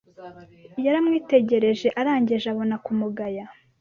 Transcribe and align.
Yaramwitegereje 0.85 1.87
arangije 1.99 2.47
abona 2.53 2.75
kumugaya 2.85 3.43